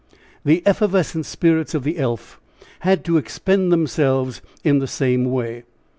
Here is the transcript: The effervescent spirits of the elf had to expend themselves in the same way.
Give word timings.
The 0.43 0.63
effervescent 0.65 1.27
spirits 1.27 1.75
of 1.75 1.83
the 1.83 1.99
elf 1.99 2.41
had 2.79 3.05
to 3.05 3.17
expend 3.17 3.71
themselves 3.71 4.41
in 4.63 4.79
the 4.79 4.87
same 4.87 5.25
way. 5.25 5.61